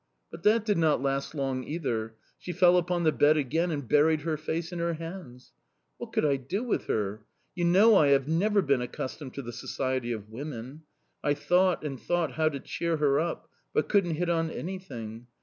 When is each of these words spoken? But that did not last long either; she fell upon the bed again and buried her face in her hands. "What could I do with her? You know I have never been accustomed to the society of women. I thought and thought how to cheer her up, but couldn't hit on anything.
But 0.31 0.41
that 0.41 0.65
did 0.65 0.79
not 0.79 0.99
last 1.03 1.35
long 1.35 1.63
either; 1.63 2.15
she 2.39 2.53
fell 2.53 2.77
upon 2.77 3.03
the 3.03 3.11
bed 3.11 3.37
again 3.37 3.69
and 3.69 3.87
buried 3.87 4.21
her 4.21 4.35
face 4.35 4.71
in 4.71 4.79
her 4.79 4.95
hands. 4.95 5.53
"What 5.99 6.11
could 6.11 6.25
I 6.25 6.37
do 6.37 6.63
with 6.63 6.85
her? 6.87 7.21
You 7.53 7.65
know 7.65 7.95
I 7.95 8.07
have 8.07 8.27
never 8.27 8.63
been 8.63 8.81
accustomed 8.81 9.35
to 9.35 9.43
the 9.43 9.53
society 9.53 10.11
of 10.11 10.31
women. 10.31 10.85
I 11.23 11.35
thought 11.35 11.83
and 11.83 12.01
thought 12.01 12.31
how 12.31 12.49
to 12.49 12.59
cheer 12.59 12.97
her 12.97 13.19
up, 13.19 13.47
but 13.75 13.89
couldn't 13.89 14.15
hit 14.15 14.27
on 14.27 14.49
anything. 14.49 15.27